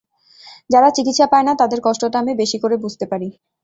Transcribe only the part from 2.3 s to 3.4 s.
বেশি করে বুঝতে পারি।